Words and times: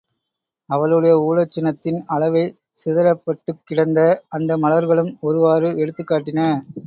அவளுடைய 0.69 1.13
ஊடற்சினத்தின் 1.21 1.99
அளவைச் 2.07 2.55
சிதறப்பட்டுக் 2.79 3.61
கிடந்த 3.63 3.99
அந்த 4.29 4.57
மலர்களும் 4.57 5.13
ஒருவாறு 5.21 5.77
எடுத்துக் 5.77 6.11
காட்டின. 6.11 6.39